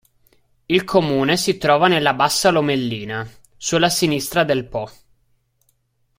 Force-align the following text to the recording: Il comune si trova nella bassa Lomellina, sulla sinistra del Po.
Il 0.67 0.83
comune 0.83 1.37
si 1.37 1.59
trova 1.59 1.87
nella 1.87 2.15
bassa 2.15 2.49
Lomellina, 2.49 3.23
sulla 3.55 3.87
sinistra 3.89 4.43
del 4.43 4.65
Po. 4.65 4.89